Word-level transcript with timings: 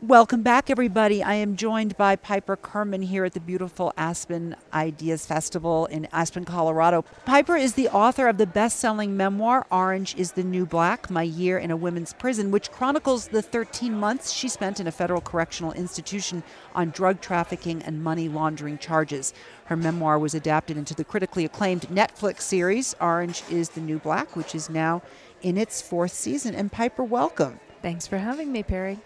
Welcome 0.00 0.42
back, 0.42 0.70
everybody. 0.70 1.24
I 1.24 1.34
am 1.34 1.56
joined 1.56 1.96
by 1.96 2.14
Piper 2.14 2.54
Kerman 2.54 3.02
here 3.02 3.24
at 3.24 3.32
the 3.32 3.40
beautiful 3.40 3.92
Aspen 3.96 4.54
Ideas 4.72 5.26
Festival 5.26 5.86
in 5.86 6.06
Aspen, 6.12 6.44
Colorado. 6.44 7.04
Piper 7.24 7.56
is 7.56 7.74
the 7.74 7.88
author 7.88 8.28
of 8.28 8.38
the 8.38 8.46
best 8.46 8.78
selling 8.78 9.16
memoir, 9.16 9.66
Orange 9.72 10.14
is 10.14 10.30
the 10.30 10.44
New 10.44 10.66
Black 10.66 11.10
My 11.10 11.24
Year 11.24 11.58
in 11.58 11.72
a 11.72 11.76
Women's 11.76 12.12
Prison, 12.12 12.52
which 12.52 12.70
chronicles 12.70 13.26
the 13.26 13.42
13 13.42 13.92
months 13.92 14.30
she 14.30 14.48
spent 14.48 14.78
in 14.78 14.86
a 14.86 14.92
federal 14.92 15.20
correctional 15.20 15.72
institution 15.72 16.44
on 16.76 16.90
drug 16.90 17.20
trafficking 17.20 17.82
and 17.82 18.00
money 18.00 18.28
laundering 18.28 18.78
charges. 18.78 19.34
Her 19.64 19.76
memoir 19.76 20.20
was 20.20 20.32
adapted 20.32 20.76
into 20.76 20.94
the 20.94 21.02
critically 21.02 21.44
acclaimed 21.44 21.88
Netflix 21.88 22.42
series, 22.42 22.94
Orange 23.00 23.42
is 23.50 23.70
the 23.70 23.80
New 23.80 23.98
Black, 23.98 24.36
which 24.36 24.54
is 24.54 24.70
now 24.70 25.02
in 25.42 25.58
its 25.58 25.82
fourth 25.82 26.12
season. 26.12 26.54
And 26.54 26.70
Piper, 26.70 27.02
welcome. 27.02 27.58
Thanks 27.82 28.06
for 28.06 28.18
having 28.18 28.52
me, 28.52 28.62
Perri. 28.62 28.98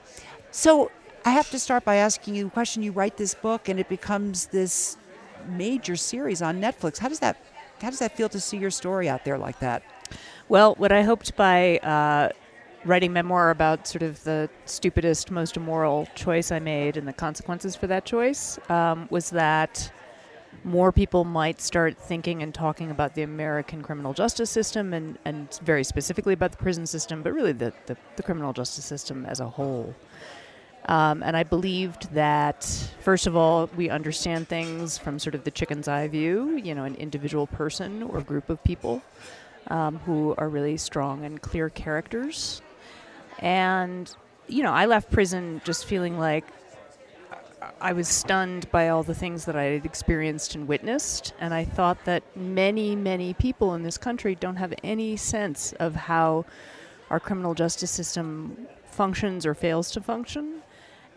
So 0.53 0.91
I 1.25 1.31
have 1.31 1.51
to 1.51 1.59
start 1.59 1.83
by 1.83 1.97
asking 1.97 2.35
you 2.35 2.47
a 2.47 2.51
question. 2.51 2.83
You 2.83 2.93
write 2.93 3.17
this 3.17 3.35
book, 3.35 3.71
and 3.71 3.81
it 3.81 3.89
becomes 3.89 4.47
this 4.47 4.99
major 5.49 5.97
series 5.97 6.43
on 6.43 6.61
Netflix. 6.61 6.99
How 6.99 7.09
does 7.09 7.21
that 7.21 7.43
how 7.81 7.91
does 7.91 7.99
that 7.99 8.17
feel 8.17 8.29
to 8.29 8.39
see 8.39 8.59
your 8.59 8.71
story 8.71 9.09
out 9.09 9.25
there 9.25 9.39
like 9.39 9.59
that? 9.59 9.83
Well, 10.49 10.75
what 10.77 10.93
I 10.93 11.03
hoped 11.03 11.35
by 11.37 11.79
uh, 11.79 12.29
writing 12.85 13.13
memoir 13.13 13.51
about 13.51 13.89
sort 13.89 14.03
of 14.03 14.23
the 14.23 14.49
stupidest, 14.67 15.31
most 15.31 15.57
immoral 15.57 16.07
choice 16.15 16.53
I 16.53 16.61
made 16.61 16.97
and 16.97 17.09
the 17.09 17.13
consequences 17.13 17.75
for 17.75 17.89
that 17.89 18.05
choice 18.05 18.59
um, 18.71 19.09
was 19.11 19.31
that 19.31 19.91
more 20.65 20.93
people 20.93 21.25
might 21.25 21.61
start 21.61 21.99
thinking 21.99 22.43
and 22.43 22.55
talking 22.55 22.91
about 22.91 23.15
the 23.15 23.23
American 23.23 23.83
criminal 23.83 24.13
justice 24.13 24.51
system 24.51 24.93
and, 24.93 25.19
and 25.25 25.59
very 25.65 25.83
specifically 25.83 26.35
about 26.35 26.53
the 26.53 26.59
prison 26.59 26.87
system, 26.87 27.23
but 27.23 27.33
really 27.33 27.53
the, 27.53 27.73
the, 27.87 27.97
the 28.17 28.23
criminal 28.23 28.53
justice 28.53 28.85
system 28.85 29.27
as 29.27 29.41
a 29.41 29.49
whole. 29.49 29.95
Um, 30.87 31.23
and 31.23 31.37
I 31.37 31.45
believed 31.45 32.13
that, 32.15 32.65
first 33.01 33.27
of 33.27 33.37
all, 33.37 33.71
we 33.77 33.89
understand 33.89 34.49
things 34.49 34.99
from 34.99 35.19
sort 35.19 35.35
of 35.35 35.45
the 35.45 35.51
chicken's 35.51 35.87
eye 35.87 36.09
view, 36.09 36.57
you 36.57 36.75
know, 36.75 36.85
an 36.85 36.97
individual 36.97 37.47
person 37.47 38.03
or 38.03 38.21
group 38.21 38.51
of 38.51 38.63
people 38.65 39.03
um, 39.69 39.99
who 39.99 40.35
are 40.39 40.49
really 40.49 40.77
strong 40.77 41.25
and 41.25 41.41
clear 41.41 41.69
characters. 41.69 42.63
And, 43.39 44.13
you 44.49 44.63
know, 44.65 44.73
I 44.73 44.87
left 44.87 45.11
prison 45.11 45.61
just 45.65 45.85
feeling 45.85 46.19
like 46.19 46.45
I 47.81 47.93
was 47.93 48.09
stunned 48.09 48.71
by 48.73 48.89
all 48.89 49.05
the 49.05 49.15
things 49.15 49.45
that 49.45 49.57
I 49.57 49.65
had 49.65 49.85
experienced 49.85 50.57
and 50.57 50.67
witnessed. 50.67 51.33
And 51.41 51.55
I 51.55 51.65
thought 51.65 52.05
that 52.07 52.25
many, 52.37 52.97
many 52.97 53.35
people 53.35 53.75
in 53.75 53.83
this 53.85 53.99
country 53.99 54.35
don't 54.35 54.57
have 54.57 54.75
any 54.83 55.17
sense 55.17 55.73
of 55.75 55.95
how 55.95 56.45
our 57.11 57.21
criminal 57.21 57.55
justice 57.55 57.91
system 57.91 58.67
functions 58.85 59.47
or 59.47 59.55
fails 59.55 59.91
to 59.93 60.01
function. 60.01 60.63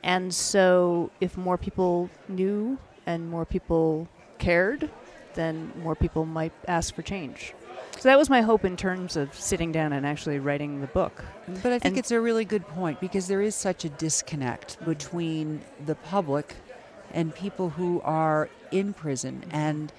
And 0.06 0.32
so, 0.32 1.10
if 1.20 1.36
more 1.36 1.58
people 1.58 2.10
knew 2.30 2.78
and 3.08 3.28
more 3.30 3.44
people 3.44 4.08
cared, 4.38 4.90
then 5.34 5.74
more 5.82 5.96
people 5.96 6.26
might 6.26 6.54
ask 6.68 6.94
for 6.96 7.02
change. 7.02 7.54
So 7.98 8.10
that 8.10 8.18
was 8.20 8.30
my 8.30 8.42
hope 8.42 8.64
in 8.64 8.78
terms 8.78 9.16
of 9.16 9.34
sitting 9.34 9.72
down 9.72 9.94
and 9.94 10.06
actually 10.06 10.38
writing 10.38 10.82
the 10.82 10.88
book. 10.88 11.26
But 11.48 11.72
I 11.72 11.80
think 11.80 11.86
And- 11.86 11.98
it's 11.98 12.12
a 12.12 12.22
really 12.22 12.46
good 12.46 12.68
point 12.68 13.00
because 13.00 13.28
there 13.28 13.42
is 13.42 13.56
such 13.56 13.84
a 13.84 13.90
disconnect 13.90 14.84
between 14.86 15.62
the 15.84 15.96
public 15.96 16.56
and 17.12 17.34
people 17.34 17.70
who 17.72 18.00
are 18.04 18.48
in 18.72 18.94
prison. 18.94 19.44
And 19.52 19.92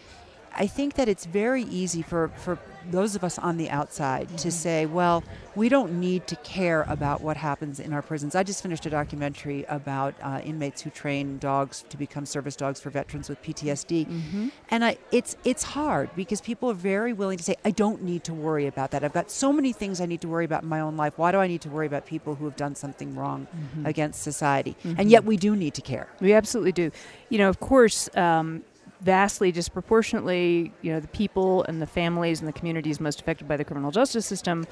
I 0.56 0.66
think 0.66 0.94
that 0.94 1.08
it's 1.08 1.26
very 1.26 1.62
easy 1.64 2.02
for, 2.02 2.28
for 2.36 2.58
those 2.90 3.14
of 3.16 3.24
us 3.24 3.38
on 3.38 3.56
the 3.56 3.68
outside 3.70 4.28
to 4.38 4.50
say, 4.50 4.86
well, 4.86 5.22
we 5.54 5.68
don't 5.68 5.98
need 5.98 6.26
to 6.28 6.36
care 6.36 6.82
about 6.88 7.20
what 7.20 7.36
happens 7.36 7.80
in 7.80 7.92
our 7.92 8.02
prisons. 8.02 8.34
I 8.34 8.42
just 8.42 8.62
finished 8.62 8.86
a 8.86 8.90
documentary 8.90 9.64
about 9.68 10.14
uh, 10.22 10.40
inmates 10.44 10.82
who 10.82 10.90
train 10.90 11.38
dogs 11.38 11.84
to 11.88 11.96
become 11.96 12.24
service 12.26 12.56
dogs 12.56 12.80
for 12.80 12.90
veterans 12.90 13.28
with 13.28 13.42
PTSD. 13.42 14.50
And 14.70 14.84
I, 14.84 14.98
it's, 15.12 15.36
it's 15.44 15.62
hard 15.62 16.10
because 16.14 16.40
people 16.40 16.70
are 16.70 16.74
very 16.74 17.12
willing 17.12 17.38
to 17.38 17.44
say, 17.44 17.56
I 17.64 17.70
don't 17.70 18.02
need 18.02 18.24
to 18.24 18.34
worry 18.34 18.66
about 18.66 18.92
that. 18.92 19.02
I've 19.04 19.12
got 19.12 19.30
so 19.30 19.52
many 19.52 19.72
things 19.72 20.00
I 20.00 20.06
need 20.06 20.20
to 20.20 20.28
worry 20.28 20.44
about 20.44 20.62
in 20.62 20.68
my 20.68 20.80
own 20.80 20.96
life. 20.96 21.18
Why 21.18 21.32
do 21.32 21.38
I 21.38 21.48
need 21.48 21.62
to 21.62 21.68
worry 21.68 21.86
about 21.86 22.06
people 22.06 22.34
who 22.36 22.44
have 22.44 22.56
done 22.56 22.74
something 22.74 23.14
wrong 23.14 23.46
against 23.84 24.22
society? 24.22 24.76
And 24.98 25.10
yet 25.10 25.24
we 25.24 25.36
do 25.36 25.56
need 25.56 25.74
to 25.74 25.82
care. 25.82 26.08
We 26.20 26.32
absolutely 26.34 26.72
do. 26.72 26.90
You 27.30 27.38
know, 27.38 27.48
of 27.48 27.58
course, 27.60 28.08
um, 28.16 28.62
vastly 29.00 29.52
disproportionately, 29.52 30.72
you 30.82 30.92
know, 30.92 31.00
the 31.00 31.08
people 31.08 31.64
and 31.64 31.80
the 31.80 31.86
families 31.86 32.40
and 32.40 32.48
the 32.48 32.52
communities 32.52 33.00
most 33.00 33.20
affected 33.20 33.46
by 33.46 33.56
the 33.56 33.64
criminal 33.64 33.90
justice 33.90 34.26
system 34.26 34.66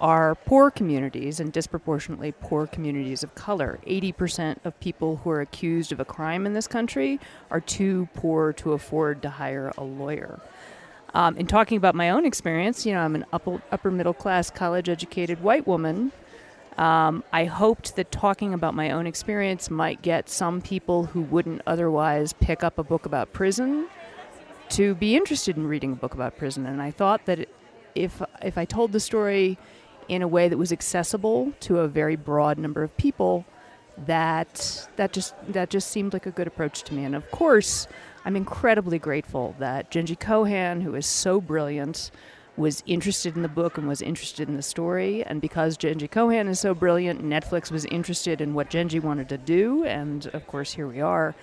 are 0.00 0.36
poor 0.46 0.70
communities 0.70 1.40
and 1.40 1.52
disproportionately 1.52 2.32
poor 2.32 2.66
communities 2.66 3.22
of 3.22 3.34
color. 3.34 3.80
80% 3.86 4.58
of 4.64 4.78
people 4.80 5.16
who 5.16 5.30
are 5.30 5.40
accused 5.40 5.90
of 5.90 5.98
a 5.98 6.04
crime 6.04 6.46
in 6.46 6.52
this 6.52 6.68
country 6.68 7.18
are 7.50 7.60
too 7.60 8.08
poor 8.14 8.52
to 8.54 8.72
afford 8.72 9.22
to 9.22 9.30
hire 9.30 9.72
a 9.76 9.82
lawyer. 9.82 10.40
Um, 11.14 11.36
in 11.36 11.46
talking 11.46 11.76
about 11.78 11.94
my 11.94 12.10
own 12.10 12.24
experience, 12.24 12.86
you 12.86 12.92
know, 12.92 13.00
I'm 13.00 13.14
an 13.14 13.24
upper, 13.32 13.60
upper 13.72 13.90
middle 13.90 14.14
class, 14.14 14.50
college 14.50 14.88
educated 14.88 15.42
white 15.42 15.66
woman 15.66 16.12
um, 16.78 17.24
I 17.32 17.44
hoped 17.44 17.96
that 17.96 18.12
talking 18.12 18.54
about 18.54 18.72
my 18.72 18.92
own 18.92 19.06
experience 19.06 19.68
might 19.68 20.00
get 20.00 20.28
some 20.28 20.60
people 20.62 21.06
who 21.06 21.22
wouldn't 21.22 21.60
otherwise 21.66 22.32
pick 22.32 22.62
up 22.62 22.78
a 22.78 22.84
book 22.84 23.04
about 23.04 23.32
prison 23.32 23.88
to 24.70 24.94
be 24.94 25.16
interested 25.16 25.56
in 25.56 25.66
reading 25.66 25.92
a 25.92 25.96
book 25.96 26.14
about 26.14 26.36
prison. 26.36 26.66
And 26.66 26.80
I 26.80 26.92
thought 26.92 27.26
that 27.26 27.48
if 27.94 28.22
if 28.42 28.56
I 28.56 28.64
told 28.64 28.92
the 28.92 29.00
story 29.00 29.58
in 30.08 30.22
a 30.22 30.28
way 30.28 30.48
that 30.48 30.56
was 30.56 30.70
accessible 30.72 31.52
to 31.60 31.80
a 31.80 31.88
very 31.88 32.14
broad 32.14 32.58
number 32.58 32.84
of 32.84 32.96
people, 32.96 33.44
that 34.06 34.88
that 34.94 35.12
just 35.12 35.34
that 35.48 35.70
just 35.70 35.90
seemed 35.90 36.12
like 36.12 36.26
a 36.26 36.30
good 36.30 36.46
approach 36.46 36.84
to 36.84 36.94
me. 36.94 37.04
And 37.04 37.16
of 37.16 37.28
course, 37.32 37.88
I'm 38.24 38.36
incredibly 38.36 39.00
grateful 39.00 39.56
that 39.58 39.90
Jenji 39.90 40.16
Kohan, 40.16 40.82
who 40.82 40.94
is 40.94 41.06
so 41.06 41.40
brilliant, 41.40 42.12
was 42.58 42.82
interested 42.86 43.36
in 43.36 43.42
the 43.42 43.48
book 43.48 43.78
and 43.78 43.86
was 43.86 44.02
interested 44.02 44.48
in 44.48 44.56
the 44.56 44.62
story. 44.62 45.22
And 45.22 45.40
because 45.40 45.78
Jenji 45.78 46.10
Kohan 46.10 46.48
is 46.48 46.58
so 46.58 46.74
brilliant, 46.74 47.22
Netflix 47.22 47.70
was 47.70 47.84
interested 47.86 48.40
in 48.40 48.52
what 48.52 48.68
Jenji 48.68 49.00
wanted 49.00 49.28
to 49.28 49.38
do. 49.38 49.84
And 49.84 50.26
of 50.34 50.46
course, 50.46 50.72
here 50.72 50.88
we 50.88 51.00
are 51.00 51.34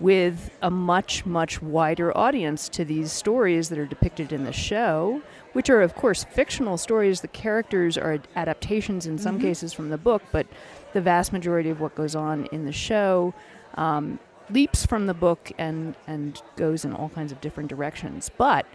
with 0.00 0.50
a 0.62 0.70
much, 0.70 1.26
much 1.26 1.60
wider 1.60 2.16
audience 2.16 2.68
to 2.68 2.84
these 2.84 3.12
stories 3.12 3.68
that 3.68 3.78
are 3.78 3.86
depicted 3.86 4.32
in 4.32 4.44
the 4.44 4.52
show, 4.52 5.20
which 5.52 5.68
are, 5.68 5.82
of 5.82 5.94
course, 5.94 6.24
fictional 6.24 6.76
stories. 6.76 7.20
The 7.20 7.28
characters 7.28 7.98
are 7.98 8.20
adaptations 8.34 9.06
in 9.06 9.18
some 9.18 9.40
cases 9.40 9.72
from 9.72 9.90
the 9.90 9.98
book, 9.98 10.22
but 10.32 10.46
the 10.92 11.00
vast 11.00 11.32
majority 11.32 11.70
of 11.70 11.80
what 11.80 11.94
goes 11.94 12.14
on 12.14 12.46
in 12.46 12.64
the 12.64 12.72
show 12.72 13.34
um, 13.74 14.18
leaps 14.50 14.84
from 14.84 15.06
the 15.06 15.14
book 15.14 15.52
and, 15.58 15.94
and 16.06 16.40
goes 16.56 16.84
in 16.84 16.92
all 16.92 17.08
kinds 17.08 17.32
of 17.32 17.40
different 17.40 17.68
directions. 17.68 18.30
But 18.36 18.66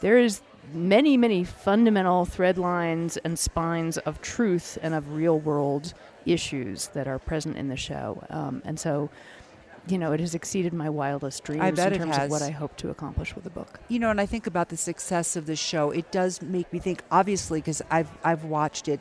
there 0.00 0.18
is 0.18 0.42
many, 0.72 1.16
many 1.16 1.44
fundamental 1.44 2.24
thread 2.24 2.58
lines 2.58 3.16
and 3.18 3.38
spines 3.38 3.98
of 3.98 4.20
truth 4.20 4.78
and 4.82 4.94
of 4.94 5.12
real 5.12 5.38
world 5.38 5.94
issues 6.24 6.88
that 6.88 7.08
are 7.08 7.18
present 7.18 7.56
in 7.56 7.68
the 7.68 7.76
show. 7.76 8.24
Um, 8.30 8.62
and 8.64 8.78
so, 8.78 9.10
you 9.88 9.98
know, 9.98 10.12
it 10.12 10.20
has 10.20 10.34
exceeded 10.34 10.72
my 10.72 10.88
wildest 10.88 11.42
dreams 11.42 11.76
bet 11.76 11.88
in 11.88 11.94
it 11.94 12.04
terms 12.04 12.16
has. 12.16 12.24
of 12.26 12.30
what 12.30 12.42
I 12.42 12.50
hope 12.50 12.76
to 12.76 12.90
accomplish 12.90 13.34
with 13.34 13.44
the 13.44 13.50
book. 13.50 13.80
You 13.88 13.98
know, 13.98 14.10
and 14.10 14.20
I 14.20 14.26
think 14.26 14.46
about 14.46 14.68
the 14.68 14.76
success 14.76 15.34
of 15.34 15.46
the 15.46 15.56
show. 15.56 15.90
It 15.90 16.12
does 16.12 16.40
make 16.40 16.72
me 16.72 16.78
think, 16.78 17.02
obviously, 17.10 17.60
because 17.60 17.82
I've 17.90 18.10
I've 18.22 18.44
watched 18.44 18.86
it. 18.86 19.00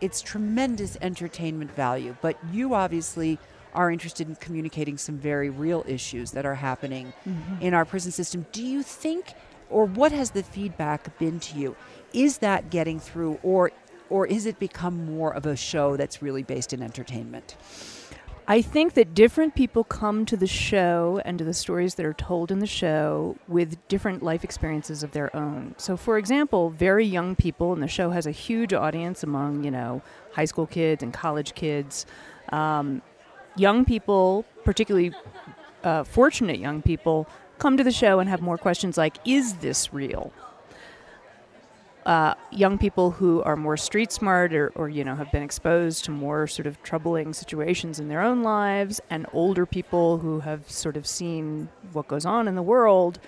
It's 0.00 0.22
tremendous 0.22 0.96
entertainment 1.02 1.74
value, 1.74 2.16
but 2.22 2.38
you 2.52 2.74
obviously 2.74 3.38
are 3.74 3.90
interested 3.90 4.28
in 4.28 4.34
communicating 4.36 4.96
some 4.96 5.18
very 5.18 5.50
real 5.50 5.84
issues 5.86 6.30
that 6.32 6.46
are 6.46 6.54
happening 6.54 7.12
in 7.60 7.74
our 7.74 7.84
prison 7.84 8.10
system. 8.10 8.46
Do 8.50 8.64
you 8.64 8.82
think, 8.82 9.34
or 9.70 9.84
what 9.84 10.12
has 10.12 10.30
the 10.30 10.42
feedback 10.42 11.18
been 11.18 11.40
to 11.40 11.58
you? 11.58 11.76
Is 12.12 12.38
that 12.38 12.70
getting 12.70 13.00
through, 13.00 13.38
or 13.42 13.72
or 14.08 14.26
is 14.26 14.44
it 14.44 14.58
become 14.58 15.06
more 15.06 15.32
of 15.32 15.46
a 15.46 15.56
show 15.56 15.96
that's 15.96 16.20
really 16.20 16.42
based 16.42 16.72
in 16.72 16.82
entertainment? 16.82 17.56
I 18.48 18.62
think 18.62 18.94
that 18.94 19.14
different 19.14 19.54
people 19.54 19.84
come 19.84 20.26
to 20.26 20.36
the 20.36 20.48
show 20.48 21.22
and 21.24 21.38
to 21.38 21.44
the 21.44 21.54
stories 21.54 21.94
that 21.94 22.04
are 22.04 22.12
told 22.12 22.50
in 22.50 22.58
the 22.58 22.66
show 22.66 23.36
with 23.46 23.76
different 23.86 24.24
life 24.24 24.42
experiences 24.42 25.04
of 25.04 25.12
their 25.12 25.34
own. 25.36 25.76
So, 25.78 25.96
for 25.96 26.18
example, 26.18 26.70
very 26.70 27.06
young 27.06 27.36
people, 27.36 27.72
and 27.72 27.80
the 27.80 27.86
show 27.86 28.10
has 28.10 28.26
a 28.26 28.32
huge 28.32 28.72
audience 28.72 29.22
among, 29.22 29.62
you 29.62 29.70
know, 29.70 30.02
high 30.32 30.46
school 30.46 30.66
kids 30.66 31.00
and 31.00 31.14
college 31.14 31.54
kids. 31.54 32.06
Um, 32.48 33.02
young 33.54 33.84
people, 33.84 34.44
particularly 34.64 35.12
uh, 35.84 36.02
fortunate 36.02 36.58
young 36.58 36.82
people, 36.82 37.28
come 37.60 37.76
to 37.76 37.84
the 37.84 37.92
show 37.92 38.18
and 38.18 38.28
have 38.28 38.42
more 38.42 38.58
questions 38.58 38.98
like, 38.98 39.16
is 39.24 39.54
this 39.54 39.92
real? 39.92 40.32
uh, 42.06 42.34
young 42.50 42.78
people 42.78 43.10
who 43.10 43.42
are 43.42 43.56
more 43.56 43.76
street 43.76 44.10
smart 44.10 44.54
or, 44.54 44.72
or 44.74 44.88
you 44.88 45.04
know 45.04 45.14
have 45.14 45.30
been 45.30 45.42
exposed 45.42 46.04
to 46.04 46.10
more 46.10 46.46
sort 46.46 46.66
of 46.66 46.82
troubling 46.82 47.32
situations 47.32 48.00
in 48.00 48.08
their 48.08 48.22
own 48.22 48.42
lives 48.42 49.00
and 49.10 49.26
older 49.32 49.66
people 49.66 50.18
who 50.18 50.40
have 50.40 50.68
sort 50.70 50.96
of 50.96 51.06
seen 51.06 51.68
what 51.92 52.08
goes 52.08 52.24
on 52.24 52.48
in 52.48 52.54
the 52.54 52.62
world 52.62 53.18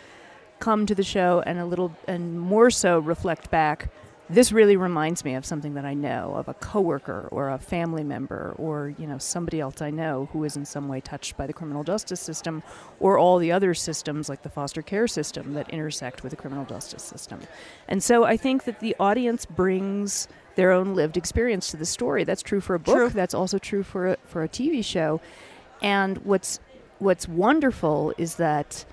come 0.59 0.87
to 0.87 0.95
the 0.95 1.03
show 1.03 1.43
and 1.45 1.59
a 1.59 1.65
little 1.65 1.95
and 2.09 2.41
more 2.41 2.71
so 2.71 2.99
reflect 2.99 3.51
back 3.51 3.91
this 4.31 4.53
really 4.53 4.77
reminds 4.77 5.25
me 5.25 5.35
of 5.35 5.45
something 5.45 5.75
that 5.75 5.85
I 5.85 5.95
know 5.95 6.35
of 6.35 6.49
a 6.49 6.55
coworker 6.55 7.29
or 7.31 7.51
a 7.51 7.59
family 7.59 8.05
member 8.05 8.55
or 8.57 8.95
you 8.99 9.07
know 9.07 9.19
somebody 9.19 9.61
else 9.61 9.83
I 9.83 9.91
know 9.91 10.29
who 10.33 10.45
is 10.45 10.57
in 10.57 10.65
some 10.65 10.89
way 10.89 11.01
touched 11.01 11.37
by 11.37 11.47
the 11.47 11.53
criminal 11.53 11.85
justice 11.85 12.21
system 12.21 12.63
or 13.01 13.19
all 13.19 13.39
the 13.39 13.53
other 13.53 13.75
systems 13.75 14.29
like 14.29 14.43
the 14.43 14.49
foster 14.49 14.81
care 14.81 15.09
system 15.09 15.55
that 15.55 15.69
intersect 15.71 16.23
with 16.23 16.31
the 16.31 16.37
criminal 16.37 16.65
justice 16.65 17.03
system. 17.03 17.41
And 17.89 18.03
so 18.03 18.25
I 18.25 18.37
think 18.37 18.65
that 18.65 18.81
the 18.81 18.97
audience 18.99 19.45
brings 19.45 20.29
their 20.55 20.71
own 20.71 20.95
lived 20.95 21.17
experience 21.17 21.71
to 21.71 21.77
the 21.77 21.87
story. 21.87 22.25
That's 22.25 22.43
true 22.43 22.61
for 22.61 22.75
a 22.75 22.79
book. 22.79 22.97
True. 22.97 23.09
That's 23.09 23.35
also 23.35 23.59
true 23.59 23.83
for 23.83 24.09
a, 24.09 24.17
for 24.25 24.43
a 24.43 24.49
TV 24.49 24.85
show. 24.85 25.21
And 25.81 26.19
what's 26.19 26.61
what's 26.99 27.27
wonderful 27.27 28.15
is 28.17 28.37
that 28.37 28.85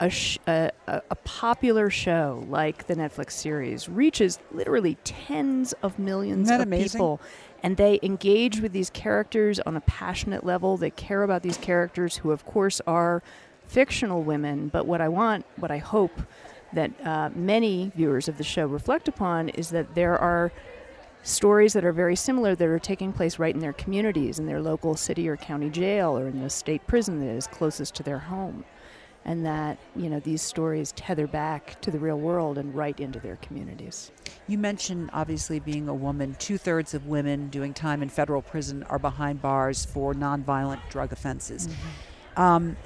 a, 0.00 0.10
sh- 0.10 0.38
a, 0.46 0.70
a, 0.86 1.02
a 1.10 1.14
popular 1.16 1.90
show 1.90 2.44
like 2.48 2.86
the 2.86 2.94
Netflix 2.94 3.32
series 3.32 3.88
reaches 3.88 4.38
literally 4.52 4.96
tens 5.04 5.72
of 5.82 5.98
millions 5.98 6.50
of 6.50 6.60
amazing? 6.60 6.90
people. 6.90 7.20
And 7.62 7.76
they 7.76 7.98
engage 8.02 8.60
with 8.60 8.72
these 8.72 8.90
characters 8.90 9.58
on 9.60 9.76
a 9.76 9.80
passionate 9.80 10.44
level. 10.44 10.76
They 10.76 10.90
care 10.90 11.22
about 11.22 11.42
these 11.42 11.56
characters, 11.56 12.18
who, 12.18 12.30
of 12.30 12.44
course, 12.44 12.80
are 12.86 13.22
fictional 13.66 14.22
women. 14.22 14.68
But 14.68 14.86
what 14.86 15.00
I 15.00 15.08
want, 15.08 15.46
what 15.56 15.70
I 15.70 15.78
hope 15.78 16.20
that 16.74 16.90
uh, 17.06 17.30
many 17.34 17.90
viewers 17.96 18.28
of 18.28 18.36
the 18.36 18.44
show 18.44 18.66
reflect 18.66 19.08
upon 19.08 19.48
is 19.50 19.70
that 19.70 19.94
there 19.94 20.18
are 20.18 20.52
stories 21.22 21.72
that 21.72 21.84
are 21.86 21.92
very 21.92 22.16
similar 22.16 22.54
that 22.54 22.68
are 22.68 22.78
taking 22.78 23.12
place 23.12 23.38
right 23.38 23.54
in 23.54 23.60
their 23.60 23.72
communities, 23.72 24.38
in 24.38 24.44
their 24.44 24.60
local 24.60 24.94
city 24.94 25.26
or 25.26 25.36
county 25.36 25.70
jail, 25.70 26.18
or 26.18 26.28
in 26.28 26.42
the 26.42 26.50
state 26.50 26.86
prison 26.86 27.20
that 27.20 27.32
is 27.32 27.46
closest 27.46 27.94
to 27.94 28.02
their 28.02 28.18
home. 28.18 28.64
And 29.24 29.44
that, 29.46 29.78
you 29.96 30.10
know, 30.10 30.20
these 30.20 30.42
stories 30.42 30.92
tether 30.92 31.26
back 31.26 31.80
to 31.80 31.90
the 31.90 31.98
real 31.98 32.18
world 32.18 32.58
and 32.58 32.74
right 32.74 32.98
into 33.00 33.18
their 33.18 33.36
communities. 33.36 34.10
You 34.46 34.58
mentioned 34.58 35.10
obviously 35.12 35.60
being 35.60 35.88
a 35.88 35.94
woman. 35.94 36.36
Two 36.38 36.58
thirds 36.58 36.92
of 36.92 37.06
women 37.06 37.48
doing 37.48 37.72
time 37.72 38.02
in 38.02 38.10
federal 38.10 38.42
prison 38.42 38.82
are 38.84 38.98
behind 38.98 39.40
bars 39.40 39.84
for 39.84 40.12
nonviolent 40.12 40.80
drug 40.90 41.12
offenses. 41.12 41.68
Um, 42.36 42.76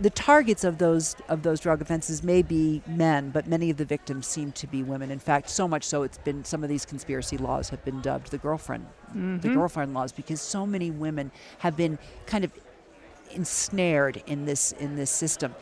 the 0.00 0.10
targets 0.10 0.64
of 0.64 0.78
those 0.78 1.14
of 1.28 1.42
those 1.42 1.60
drug 1.60 1.82
offenses 1.82 2.22
may 2.22 2.42
be 2.42 2.82
men, 2.86 3.30
but 3.30 3.46
many 3.46 3.70
of 3.70 3.76
the 3.76 3.84
victims 3.84 4.26
seem 4.26 4.50
to 4.52 4.66
be 4.66 4.82
women. 4.82 5.10
In 5.10 5.18
fact, 5.18 5.50
so 5.50 5.68
much 5.68 5.84
so 5.84 6.02
it's 6.02 6.18
been 6.18 6.44
some 6.44 6.62
of 6.62 6.70
these 6.70 6.86
conspiracy 6.86 7.36
laws 7.36 7.68
have 7.68 7.84
been 7.84 8.00
dubbed 8.00 8.30
the 8.30 8.38
girlfriend 8.38 8.86
the 9.14 9.48
girlfriend 9.48 9.92
laws 9.92 10.12
because 10.12 10.40
so 10.40 10.64
many 10.66 10.90
women 10.90 11.30
have 11.58 11.76
been 11.76 11.98
kind 12.26 12.44
of 12.44 12.52
ensnared 13.32 14.22
in 14.26 14.44
this 14.44 14.72
in 14.72 14.96
this 14.96 15.10
system. 15.10 15.54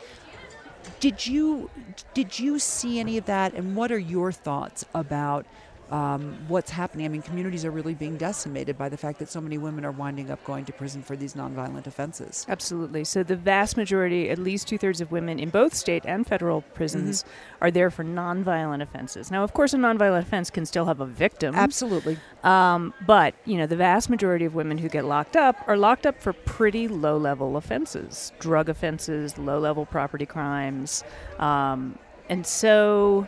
Did 0.99 1.25
you 1.25 1.69
did 2.13 2.39
you 2.39 2.59
see 2.59 2.99
any 2.99 3.17
of 3.17 3.25
that, 3.25 3.53
and 3.53 3.75
what 3.75 3.91
are 3.91 3.99
your 3.99 4.31
thoughts 4.31 4.85
about 4.93 5.45
um, 5.91 6.37
what's 6.47 6.71
happening? 6.71 7.05
I 7.05 7.09
mean, 7.09 7.21
communities 7.21 7.65
are 7.65 7.71
really 7.71 7.95
being 7.95 8.17
decimated 8.17 8.77
by 8.77 8.89
the 8.89 8.97
fact 8.97 9.19
that 9.19 9.29
so 9.29 9.41
many 9.41 9.57
women 9.57 9.83
are 9.85 9.91
winding 9.91 10.29
up 10.29 10.43
going 10.43 10.65
to 10.65 10.73
prison 10.73 11.01
for 11.01 11.15
these 11.15 11.33
nonviolent 11.33 11.87
offenses. 11.87 12.45
Absolutely. 12.47 13.03
So 13.03 13.23
the 13.23 13.35
vast 13.35 13.75
majority, 13.75 14.29
at 14.29 14.37
least 14.37 14.67
two 14.67 14.77
thirds 14.77 15.01
of 15.01 15.11
women 15.11 15.39
in 15.39 15.49
both 15.49 15.73
state 15.73 16.03
and 16.05 16.27
federal 16.27 16.61
prisons, 16.61 17.25
are 17.61 17.71
there 17.71 17.89
for 17.89 18.03
nonviolent 18.03 18.81
offenses. 18.81 19.31
Now, 19.31 19.43
of 19.43 19.53
course, 19.53 19.73
a 19.73 19.77
nonviolent 19.77 20.21
offense 20.21 20.49
can 20.49 20.65
still 20.65 20.85
have 20.85 20.99
a 20.99 21.05
victim. 21.05 21.55
Absolutely. 21.55 22.17
Um, 22.43 22.93
but 23.07 23.33
you 23.45 23.57
know, 23.57 23.65
the 23.65 23.75
vast 23.75 24.09
majority 24.09 24.45
of 24.45 24.53
women 24.55 24.77
who 24.77 24.89
get 24.89 25.05
locked 25.05 25.35
up 25.35 25.55
are 25.67 25.77
locked 25.77 26.05
up 26.05 26.21
for 26.21 26.33
pretty 26.33 26.87
low-level 26.87 27.57
offenses, 27.57 28.31
drug 28.39 28.69
offenses, 28.69 29.37
low-level 29.37 29.87
property 29.87 30.25
crimes, 30.25 31.03
um, 31.39 31.97
and 32.29 32.45
so 32.45 33.27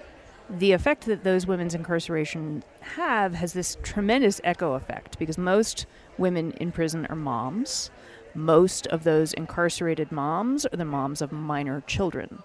the 0.59 0.74
effect 0.74 1.06
that 1.06 1.24
those 1.24 1.48
women's 1.48 1.74
incarceration 1.74 2.63
have 2.81 3.33
has 3.33 3.53
this 3.53 3.77
tremendous 3.83 4.42
echo 4.44 4.74
effect 4.74 5.18
because 5.18 5.38
most 5.38 5.86
women 6.18 6.51
in 6.53 6.71
prison 6.71 7.06
are 7.07 7.15
moms. 7.15 7.89
Most 8.33 8.86
of 8.88 9.03
those 9.03 9.33
incarcerated 9.33 10.12
moms 10.12 10.65
are 10.65 10.77
the 10.77 10.86
moms 10.86 11.21
of 11.21 11.31
minor 11.31 11.81
children. 11.88 12.44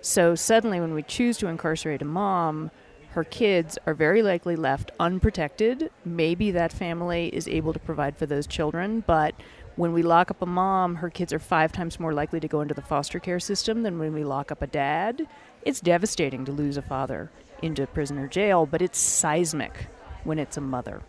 So 0.00 0.34
suddenly, 0.34 0.80
when 0.80 0.94
we 0.94 1.02
choose 1.02 1.38
to 1.38 1.46
incarcerate 1.46 2.02
a 2.02 2.06
mom, 2.06 2.70
her 3.10 3.24
kids 3.24 3.78
are 3.86 3.94
very 3.94 4.22
likely 4.22 4.56
left 4.56 4.92
unprotected. 5.00 5.90
Maybe 6.04 6.50
that 6.50 6.72
family 6.72 7.28
is 7.28 7.48
able 7.48 7.72
to 7.72 7.78
provide 7.78 8.16
for 8.16 8.26
those 8.26 8.46
children, 8.46 9.02
but 9.06 9.34
when 9.76 9.92
we 9.92 10.02
lock 10.02 10.30
up 10.30 10.42
a 10.42 10.46
mom, 10.46 10.96
her 10.96 11.10
kids 11.10 11.32
are 11.32 11.38
five 11.38 11.72
times 11.72 11.98
more 11.98 12.12
likely 12.12 12.40
to 12.40 12.48
go 12.48 12.60
into 12.60 12.74
the 12.74 12.82
foster 12.82 13.18
care 13.18 13.40
system 13.40 13.82
than 13.82 13.98
when 13.98 14.12
we 14.12 14.24
lock 14.24 14.52
up 14.52 14.62
a 14.62 14.66
dad. 14.66 15.26
It's 15.62 15.80
devastating 15.80 16.44
to 16.44 16.52
lose 16.52 16.76
a 16.76 16.82
father 16.82 17.30
into 17.62 17.86
prison 17.86 18.18
or 18.18 18.28
jail, 18.28 18.66
but 18.66 18.82
it's 18.82 18.98
seismic 18.98 19.88
when 20.24 20.38
it's 20.38 20.56
a 20.56 20.60
mother. 20.60 21.02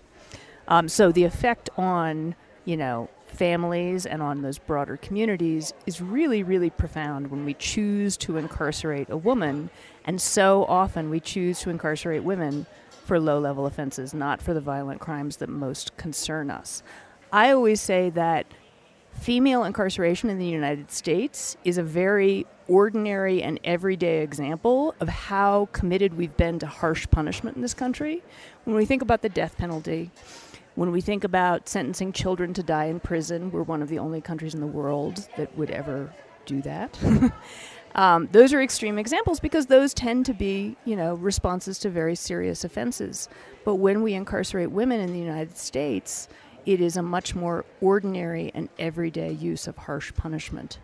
Um, 0.67 0.89
so 0.89 1.11
the 1.11 1.23
effect 1.23 1.69
on, 1.77 2.35
you 2.65 2.77
know, 2.77 3.09
families 3.27 4.05
and 4.05 4.21
on 4.21 4.41
those 4.41 4.57
broader 4.57 4.97
communities 4.97 5.73
is 5.85 6.01
really, 6.01 6.43
really 6.43 6.69
profound 6.69 7.29
when 7.29 7.45
we 7.45 7.53
choose 7.53 8.17
to 8.17 8.37
incarcerate 8.37 9.09
a 9.09 9.17
woman. 9.17 9.69
And 10.05 10.21
so 10.21 10.65
often 10.65 11.09
we 11.09 11.19
choose 11.19 11.59
to 11.61 11.69
incarcerate 11.69 12.23
women 12.23 12.65
for 13.05 13.19
low 13.19 13.39
level 13.39 13.65
offenses, 13.65 14.13
not 14.13 14.41
for 14.41 14.53
the 14.53 14.61
violent 14.61 14.99
crimes 14.99 15.37
that 15.37 15.49
most 15.49 15.95
concern 15.97 16.49
us. 16.49 16.83
I 17.31 17.51
always 17.51 17.81
say 17.81 18.09
that 18.11 18.45
female 19.13 19.63
incarceration 19.63 20.29
in 20.29 20.39
the 20.39 20.45
United 20.45 20.91
States 20.91 21.57
is 21.63 21.77
a 21.77 21.83
very 21.83 22.45
ordinary 22.67 23.41
and 23.41 23.59
everyday 23.63 24.21
example 24.21 24.95
of 24.99 25.09
how 25.09 25.67
committed 25.71 26.15
we've 26.15 26.35
been 26.37 26.59
to 26.59 26.67
harsh 26.67 27.07
punishment 27.09 27.55
in 27.55 27.61
this 27.61 27.73
country. 27.73 28.23
When 28.65 28.75
we 28.75 28.85
think 28.85 29.01
about 29.01 29.21
the 29.21 29.29
death 29.29 29.57
penalty, 29.57 30.11
when 30.75 30.91
we 30.91 31.01
think 31.01 31.23
about 31.23 31.67
sentencing 31.67 32.11
children 32.13 32.53
to 32.53 32.63
die 32.63 32.85
in 32.85 32.99
prison, 32.99 33.51
we're 33.51 33.63
one 33.63 33.81
of 33.81 33.89
the 33.89 33.99
only 33.99 34.21
countries 34.21 34.53
in 34.53 34.61
the 34.61 34.67
world 34.67 35.27
that 35.37 35.55
would 35.57 35.71
ever 35.71 36.13
do 36.45 36.61
that. 36.61 36.97
um, 37.95 38.29
those 38.31 38.53
are 38.53 38.61
extreme 38.61 38.99
examples 38.99 39.39
because 39.39 39.65
those 39.65 39.93
tend 39.93 40.25
to 40.27 40.33
be, 40.33 40.77
you 40.85 40.95
know, 40.95 41.15
responses 41.15 41.79
to 41.79 41.89
very 41.89 42.15
serious 42.15 42.63
offenses. 42.63 43.27
But 43.65 43.75
when 43.75 44.03
we 44.03 44.13
incarcerate 44.13 44.71
women 44.71 44.99
in 44.99 45.11
the 45.13 45.19
United 45.19 45.57
States, 45.57 46.27
it 46.67 46.81
is 46.81 46.97
a 46.97 47.01
much 47.01 47.33
more 47.33 47.65
ordinary 47.81 48.51
and 48.53 48.69
everyday 48.77 49.31
use 49.31 49.67
of 49.67 49.77
harsh 49.77 50.13
punishment. 50.13 50.79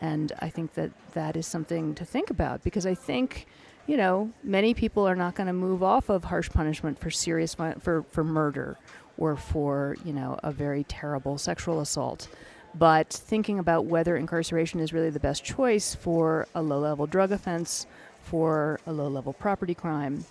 And 0.00 0.32
I 0.40 0.48
think 0.48 0.74
that 0.74 0.90
that 1.14 1.36
is 1.36 1.46
something 1.46 1.94
to 1.94 2.04
think 2.04 2.30
about 2.30 2.62
because 2.62 2.86
I 2.86 2.94
think, 2.94 3.46
you 3.86 3.96
know, 3.96 4.30
many 4.42 4.74
people 4.74 5.06
are 5.06 5.16
not 5.16 5.34
going 5.34 5.46
to 5.46 5.52
move 5.52 5.82
off 5.82 6.08
of 6.08 6.24
harsh 6.24 6.50
punishment 6.50 6.98
for 6.98 7.10
serious 7.10 7.54
for 7.54 8.04
for 8.10 8.24
murder 8.24 8.78
or 9.18 9.36
for, 9.36 9.96
you 10.04 10.12
know, 10.12 10.38
a 10.42 10.52
very 10.52 10.84
terrible 10.84 11.38
sexual 11.38 11.80
assault. 11.80 12.28
But 12.74 13.08
thinking 13.08 13.58
about 13.58 13.86
whether 13.86 14.16
incarceration 14.16 14.80
is 14.80 14.92
really 14.92 15.08
the 15.08 15.20
best 15.20 15.42
choice 15.42 15.94
for 15.94 16.46
a 16.54 16.60
low-level 16.60 17.06
drug 17.06 17.32
offense, 17.32 17.86
for 18.22 18.78
a 18.86 18.92
low-level 18.92 19.32
property 19.32 19.74
crime, 19.74 20.26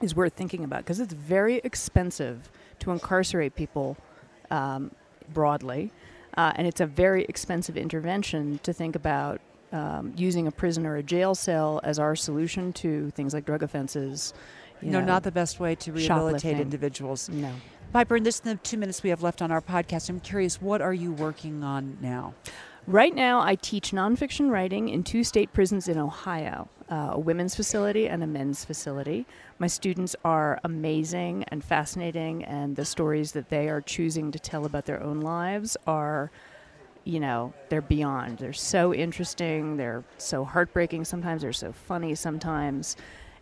is 0.00 0.14
worth 0.16 0.32
thinking 0.32 0.64
about 0.64 0.80
because 0.80 0.98
it's 0.98 1.14
very 1.14 1.56
expensive 1.62 2.50
to 2.80 2.90
incarcerate 2.90 3.54
people 3.54 3.96
um, 4.50 4.90
broadly, 5.32 5.92
uh, 6.36 6.52
and 6.56 6.66
it's 6.66 6.80
a 6.80 6.86
very 6.86 7.24
expensive 7.24 7.76
intervention 7.76 8.58
to 8.62 8.72
think 8.72 8.96
about 8.96 9.40
um, 9.72 10.12
using 10.16 10.46
a 10.46 10.52
prison 10.52 10.86
or 10.86 10.96
a 10.96 11.02
jail 11.02 11.34
cell 11.34 11.80
as 11.82 11.98
our 11.98 12.14
solution 12.14 12.72
to 12.74 13.10
things 13.10 13.34
like 13.34 13.44
drug 13.44 13.62
offenses. 13.62 14.32
you 14.80 14.90
no, 14.90 15.00
know, 15.00 15.06
not 15.06 15.22
the 15.22 15.32
best 15.32 15.60
way 15.60 15.74
to 15.74 15.92
rehabilitate 15.92 16.58
individuals. 16.58 17.28
no. 17.28 17.52
Piper, 17.92 18.16
in 18.16 18.24
this 18.24 18.40
the 18.40 18.56
two 18.56 18.76
minutes 18.76 19.04
we 19.04 19.10
have 19.10 19.22
left 19.22 19.40
on 19.40 19.52
our 19.52 19.60
podcast, 19.60 20.08
I'm 20.08 20.18
curious, 20.18 20.60
what 20.60 20.82
are 20.82 20.92
you 20.92 21.12
working 21.12 21.62
on 21.62 21.96
now? 22.00 22.34
Right 22.88 23.14
now, 23.14 23.40
I 23.40 23.54
teach 23.54 23.92
nonfiction 23.92 24.50
writing 24.50 24.88
in 24.88 25.04
two 25.04 25.22
state 25.22 25.52
prisons 25.52 25.86
in 25.86 25.96
Ohio 25.96 26.68
a 26.88 27.18
women's 27.18 27.54
facility 27.54 28.08
and 28.08 28.22
a 28.22 28.26
men's 28.26 28.64
facility. 28.64 29.26
My 29.58 29.66
students 29.66 30.16
are 30.24 30.60
amazing 30.64 31.44
and 31.48 31.62
fascinating, 31.64 32.44
and 32.44 32.76
the 32.76 32.84
stories 32.84 33.32
that 33.32 33.48
they 33.48 33.68
are 33.68 33.80
choosing 33.80 34.30
to 34.32 34.38
tell 34.38 34.66
about 34.66 34.84
their 34.84 35.02
own 35.02 35.20
lives 35.20 35.76
are, 35.86 36.30
you 37.04 37.20
know, 37.20 37.52
they're 37.68 37.82
beyond. 37.82 38.38
They're 38.38 38.52
so 38.52 38.94
interesting, 38.94 39.76
they're 39.76 40.04
so 40.18 40.44
heartbreaking 40.44 41.04
sometimes, 41.04 41.42
they're 41.42 41.52
so 41.52 41.72
funny 41.72 42.14
sometimes. 42.14 42.96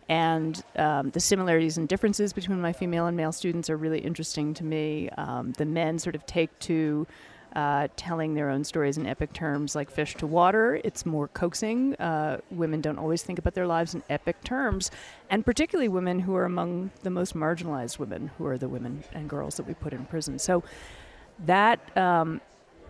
And 0.09 0.63
um, 0.77 1.11
the 1.11 1.21
similarities 1.21 1.79
and 1.79 1.89
differences 1.89 2.33
between 2.33 2.61
my 2.61 2.73
female 2.73 3.07
and 3.07 3.17
male 3.17 3.33
students 3.33 3.71
are 3.71 3.77
really 3.77 4.01
interesting 4.01 4.53
to 4.55 4.65
me. 4.65 5.09
Um, 5.11 5.53
the 5.53 5.65
men 5.65 5.99
sort 5.99 6.15
of 6.15 6.27
take 6.27 6.57
to 6.61 7.07
uh, 7.55 7.89
telling 7.97 8.35
their 8.35 8.49
own 8.49 8.65
stories 8.65 8.97
in 8.97 9.07
epic 9.07 9.33
terms 9.33 9.75
like 9.75 9.91
fish 9.91 10.15
to 10.17 10.27
water. 10.27 10.81
It's 10.85 11.05
more 11.05 11.29
coaxing. 11.29 11.95
Uh, 11.97 12.41
women 12.51 12.81
don't 12.81 12.99
always 12.99 13.23
think 13.23 13.39
about 13.39 13.55
their 13.55 13.67
lives 13.67 13.95
in 13.95 14.03
epic 14.09 14.43
terms, 14.45 14.91
and 15.31 15.45
particularly 15.45 15.89
women 15.89 16.21
who 16.21 16.35
are 16.35 16.45
among 16.45 16.91
the 17.03 17.11
most 17.11 17.35
marginalized 17.35 17.99
women, 17.99 18.31
who 18.39 18.47
are 18.47 18.59
the 18.59 18.69
women 18.69 19.05
and 19.13 19.29
girls 19.29 19.57
that 19.57 19.67
we 19.67 19.75
put 19.75 19.93
in 19.93 20.05
prison. 20.07 20.39
So 20.39 20.63
that 21.47 21.97
um, 21.97 22.41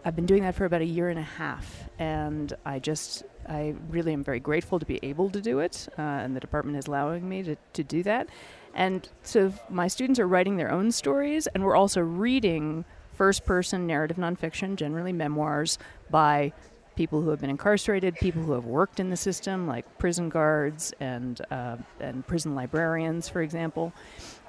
I've 0.04 0.16
been 0.16 0.26
doing 0.26 0.42
that 0.42 0.54
for 0.54 0.64
about 0.64 0.80
a 0.80 0.86
year 0.86 1.08
and 1.08 1.18
a 1.18 1.22
half, 1.22 1.88
and 1.98 2.52
I 2.64 2.78
just 2.78 3.24
I 3.48 3.74
really 3.90 4.12
am 4.12 4.22
very 4.22 4.40
grateful 4.40 4.78
to 4.78 4.86
be 4.86 5.00
able 5.02 5.30
to 5.30 5.40
do 5.40 5.60
it, 5.60 5.88
uh, 5.98 6.02
and 6.02 6.36
the 6.36 6.40
department 6.40 6.78
is 6.78 6.86
allowing 6.86 7.28
me 7.28 7.42
to, 7.42 7.56
to 7.72 7.84
do 7.84 8.02
that. 8.04 8.28
And 8.74 9.08
so 9.22 9.52
my 9.68 9.88
students 9.88 10.18
are 10.18 10.26
writing 10.26 10.56
their 10.56 10.70
own 10.70 10.92
stories, 10.92 11.46
and 11.48 11.64
we're 11.64 11.76
also 11.76 12.00
reading 12.00 12.84
first 13.14 13.44
person 13.44 13.86
narrative 13.86 14.16
nonfiction, 14.16 14.76
generally 14.76 15.12
memoirs, 15.12 15.78
by 16.10 16.52
people 16.94 17.22
who 17.22 17.30
have 17.30 17.40
been 17.40 17.50
incarcerated, 17.50 18.14
people 18.16 18.42
who 18.42 18.52
have 18.52 18.66
worked 18.66 19.00
in 19.00 19.10
the 19.10 19.16
system, 19.16 19.66
like 19.66 19.86
prison 19.98 20.28
guards 20.28 20.92
and, 21.00 21.40
uh, 21.50 21.76
and 22.00 22.26
prison 22.26 22.54
librarians, 22.54 23.28
for 23.28 23.42
example. 23.42 23.92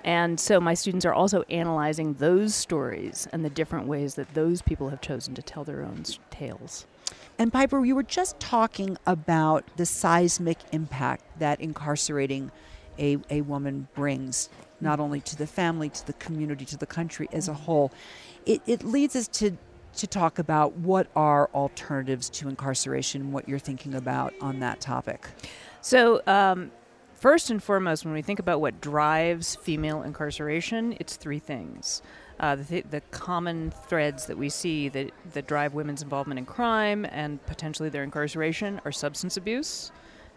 And 0.04 0.38
so 0.38 0.60
my 0.60 0.74
students 0.74 1.06
are 1.06 1.14
also 1.14 1.44
analyzing 1.44 2.16
those 2.16 2.54
stories 2.54 3.28
and 3.32 3.46
the 3.46 3.50
different 3.50 3.88
ways 3.88 4.16
that 4.16 4.34
those 4.34 4.62
people 4.62 4.90
have 4.90 5.00
chosen 5.00 5.34
to 5.36 5.42
tell 5.42 5.64
their 5.64 5.84
own 5.84 6.04
tales. 6.30 6.86
And 7.40 7.52
Piper, 7.52 7.80
we 7.80 7.94
were 7.94 8.04
just 8.04 8.40
talking 8.40 8.98
about 9.06 9.66
the 9.78 9.86
seismic 9.86 10.58
impact 10.72 11.24
that 11.40 11.62
incarcerating 11.62 12.52
a, 13.00 13.18
a 13.30 13.42
woman 13.42 13.88
brings, 13.96 14.50
not 14.82 15.00
only 15.00 15.22
to 15.22 15.36
the 15.36 15.48
family, 15.48 15.90
to 15.90 16.06
the 16.06 16.14
community, 16.14 16.66
to 16.66 16.78
the 16.78 16.86
country 16.86 17.28
as 17.32 17.48
a 17.48 17.54
whole. 17.54 17.92
It, 18.46 18.62
it 18.66 18.84
leads 18.84 19.16
us 19.16 19.28
to, 19.30 19.58
to 19.98 20.08
talk 20.08 20.40
about 20.40 20.76
what 20.78 21.08
are 21.16 21.50
alternatives 21.54 22.30
to 22.32 22.50
incarceration, 22.50 23.32
what 23.32 23.48
you're 23.48 23.60
thinking 23.60 23.96
about 23.96 24.34
on 24.42 24.60
that 24.60 24.82
topic. 24.82 25.28
So, 25.82 26.22
um, 26.28 26.72
first 27.14 27.50
and 27.50 27.62
foremost, 27.62 28.06
when 28.06 28.14
we 28.14 28.22
think 28.22 28.40
about 28.40 28.60
what 28.60 28.82
drives 28.82 29.56
female 29.56 30.04
incarceration, 30.04 30.96
it's 31.00 31.16
three 31.16 31.40
things. 31.40 32.02
Uh, 32.40 32.56
the, 32.56 32.64
th- 32.64 32.86
the, 32.90 33.02
common 33.12 33.72
threads 33.88 34.26
that 34.26 34.38
we 34.38 34.50
see 34.50 34.90
that, 34.90 35.12
that 35.34 35.48
drive 35.48 35.74
women's 35.74 36.02
involvement 36.02 36.38
in 36.38 36.46
crime 36.46 37.06
and 37.12 37.46
potentially 37.46 37.90
their 37.90 38.04
incarceration 38.04 38.82
are 38.86 38.92
substance 38.92 39.38
abuse, 39.38 39.92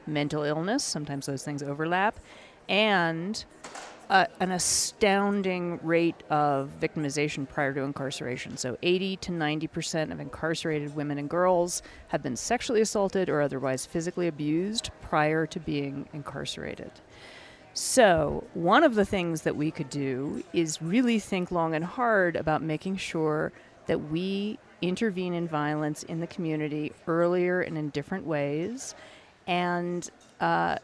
mental 0.07 0.43
illness, 0.43 0.85
sometimes 0.85 1.27
those 1.27 1.43
things 1.43 1.63
overlap, 1.63 2.21
and 2.69 3.45
uh, 4.09 4.27
an 4.41 4.53
astounding 4.53 5.81
rate 5.83 6.23
of 6.31 6.71
victimization 6.81 7.49
prior 7.49 7.73
to 7.75 7.81
incarceration. 7.81 8.57
So 8.57 8.77
80 8.83 9.17
to 9.17 9.33
90 9.33 9.67
percent 9.67 10.13
of 10.13 10.21
incarcerated 10.21 10.95
women 10.95 11.19
and 11.19 11.29
girls 11.29 11.83
have 12.09 12.23
been 12.23 12.37
sexually 12.37 12.81
assaulted 12.81 13.29
or 13.29 13.41
otherwise 13.41 13.85
physically 13.85 14.29
abused 14.29 14.91
prior 15.03 15.47
to 15.47 15.61
being 15.61 16.09
incarcerated. 16.13 16.93
So, 17.75 18.45
one 18.55 18.85
of 18.85 18.95
the 18.95 19.05
things 19.05 19.43
that 19.43 19.55
we 19.55 19.71
could 19.71 19.91
do 19.91 20.43
is 20.55 20.81
really 20.81 21.19
think 21.19 21.51
long 21.51 21.75
and 21.75 21.85
hard 21.85 22.35
about 22.35 22.63
making 22.63 22.97
sure 22.97 23.53
that 23.87 23.99
we 24.11 24.59
intervene 24.81 25.35
in 25.35 25.47
violence 25.47 26.03
in 26.05 26.21
the 26.21 26.27
community 26.27 26.93
earlier 27.07 27.61
and 27.61 27.77
in 27.77 27.91
different 27.91 28.25
ways. 28.25 28.95
And, 29.47 30.09
uh, 30.41 30.77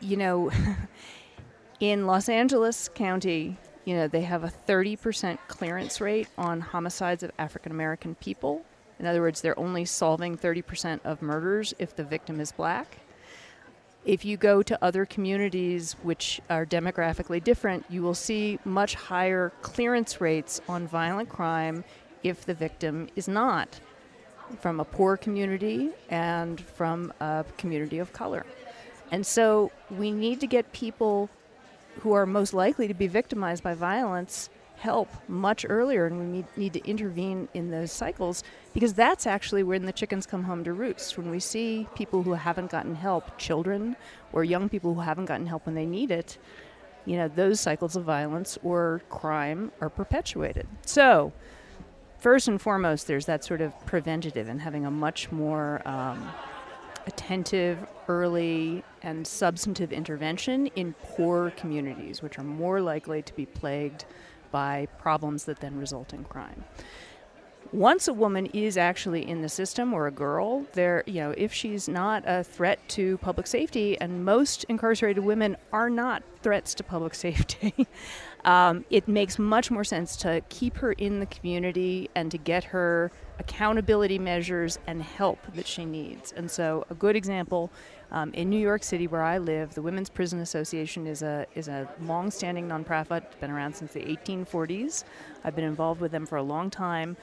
you 0.00 0.16
know, 0.16 0.50
in 1.80 2.06
Los 2.06 2.28
Angeles 2.28 2.88
County, 2.94 3.56
you 3.84 3.94
know, 3.94 4.08
they 4.08 4.22
have 4.22 4.44
a 4.44 4.52
30% 4.68 5.38
clearance 5.48 6.00
rate 6.00 6.28
on 6.38 6.60
homicides 6.60 7.22
of 7.22 7.30
African 7.38 7.72
American 7.72 8.14
people. 8.16 8.64
In 8.98 9.06
other 9.06 9.20
words, 9.20 9.40
they're 9.40 9.58
only 9.58 9.84
solving 9.84 10.36
30% 10.38 11.00
of 11.04 11.20
murders 11.20 11.74
if 11.78 11.94
the 11.94 12.04
victim 12.04 12.40
is 12.40 12.52
black. 12.52 12.98
If 14.04 14.24
you 14.24 14.36
go 14.36 14.62
to 14.62 14.84
other 14.84 15.06
communities 15.06 15.96
which 16.02 16.40
are 16.50 16.66
demographically 16.66 17.42
different, 17.42 17.84
you 17.88 18.02
will 18.02 18.14
see 18.14 18.58
much 18.64 18.94
higher 18.94 19.52
clearance 19.62 20.20
rates 20.20 20.60
on 20.68 20.86
violent 20.86 21.28
crime 21.28 21.84
if 22.22 22.44
the 22.44 22.54
victim 22.54 23.08
is 23.16 23.28
not 23.28 23.80
from 24.60 24.78
a 24.78 24.84
poor 24.84 25.16
community 25.16 25.90
and 26.10 26.60
from 26.60 27.12
a 27.20 27.44
community 27.56 27.98
of 27.98 28.12
color. 28.12 28.44
And 29.10 29.26
so 29.26 29.72
we 29.90 30.12
need 30.12 30.40
to 30.40 30.46
get 30.46 30.70
people 30.72 31.30
who 32.00 32.12
are 32.12 32.26
most 32.26 32.54
likely 32.54 32.88
to 32.88 32.94
be 32.94 33.06
victimized 33.06 33.62
by 33.62 33.74
violence 33.74 34.50
help 34.76 35.08
much 35.28 35.64
earlier 35.68 36.06
and 36.06 36.18
we 36.18 36.24
need, 36.24 36.46
need 36.56 36.72
to 36.72 36.84
intervene 36.86 37.48
in 37.54 37.70
those 37.70 37.92
cycles 37.92 38.42
because 38.74 38.92
that's 38.92 39.26
actually 39.26 39.62
when 39.62 39.86
the 39.86 39.92
chickens 39.92 40.26
come 40.26 40.42
home 40.42 40.64
to 40.64 40.72
roost. 40.72 41.16
When 41.16 41.30
we 41.30 41.40
see 41.40 41.86
people 41.94 42.22
who 42.22 42.32
haven't 42.32 42.70
gotten 42.70 42.94
help 42.94 43.38
children 43.38 43.96
or 44.32 44.44
young 44.44 44.68
people 44.68 44.94
who 44.94 45.00
haven't 45.00 45.26
gotten 45.26 45.46
help 45.46 45.66
when 45.66 45.74
they 45.74 45.86
need 45.86 46.10
it 46.10 46.38
you 47.06 47.16
know 47.16 47.28
those 47.28 47.60
cycles 47.60 47.96
of 47.96 48.04
violence 48.04 48.58
or 48.62 49.02
crime 49.10 49.70
are 49.80 49.88
perpetuated. 49.88 50.66
So 50.86 51.32
first 52.18 52.48
and 52.48 52.60
foremost 52.60 53.06
there's 53.06 53.26
that 53.26 53.44
sort 53.44 53.60
of 53.60 53.72
preventative 53.86 54.48
and 54.48 54.60
having 54.60 54.86
a 54.86 54.90
much 54.90 55.30
more 55.30 55.86
um, 55.86 56.30
attentive 57.06 57.78
early 58.08 58.82
and 59.04 59.26
substantive 59.26 59.92
intervention 59.92 60.66
in 60.68 60.94
poor 60.94 61.50
communities 61.50 62.22
which 62.22 62.38
are 62.38 62.44
more 62.44 62.80
likely 62.80 63.22
to 63.22 63.34
be 63.34 63.46
plagued 63.46 64.06
by 64.50 64.86
problems 64.98 65.44
that 65.44 65.60
then 65.60 65.76
result 65.76 66.12
in 66.14 66.24
crime. 66.24 66.64
Once 67.72 68.06
a 68.06 68.12
woman 68.12 68.46
is 68.46 68.76
actually 68.76 69.28
in 69.28 69.42
the 69.42 69.48
system 69.48 69.92
or 69.92 70.06
a 70.06 70.10
girl, 70.10 70.64
there, 70.74 71.02
you 71.06 71.14
know, 71.14 71.34
if 71.36 71.52
she's 71.52 71.88
not 71.88 72.22
a 72.24 72.44
threat 72.44 72.78
to 72.88 73.18
public 73.18 73.48
safety, 73.48 73.98
and 74.00 74.24
most 74.24 74.64
incarcerated 74.68 75.24
women 75.24 75.56
are 75.72 75.90
not 75.90 76.22
threats 76.40 76.72
to 76.72 76.84
public 76.84 77.14
safety, 77.26 77.74
um, 78.44 78.84
it 78.90 79.08
makes 79.08 79.40
much 79.40 79.72
more 79.72 79.82
sense 79.82 80.14
to 80.16 80.40
keep 80.50 80.76
her 80.76 80.92
in 80.92 81.18
the 81.18 81.26
community 81.26 82.08
and 82.14 82.30
to 82.30 82.38
get 82.38 82.62
her 82.62 83.10
accountability 83.40 84.18
measures 84.20 84.78
and 84.86 85.02
help 85.02 85.40
that 85.54 85.66
she 85.66 85.84
needs. 85.84 86.32
And 86.32 86.48
so, 86.48 86.84
a 86.90 86.94
good 86.94 87.16
example 87.16 87.72
um, 88.10 88.32
in 88.34 88.50
New 88.50 88.58
York 88.58 88.82
City, 88.82 89.06
where 89.06 89.22
I 89.22 89.38
live, 89.38 89.74
the 89.74 89.82
Women's 89.82 90.08
Prison 90.08 90.40
Association 90.40 91.06
is 91.06 91.22
a 91.22 91.46
is 91.54 91.68
a 91.68 91.88
long-standing 92.02 92.68
nonprofit. 92.68 93.24
It's 93.24 93.36
been 93.36 93.50
around 93.50 93.74
since 93.74 93.92
the 93.92 94.00
1840s. 94.00 95.04
I've 95.44 95.56
been 95.56 95.64
involved 95.64 96.00
with 96.00 96.12
them 96.12 96.26
for 96.26 96.36
a 96.36 96.42
long 96.42 96.70
time. 96.70 97.16